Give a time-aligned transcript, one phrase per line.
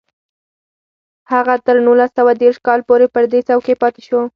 [1.31, 4.19] هغه تر نولس سوه دېرش کال پورې پر دې څوکۍ پاتې شو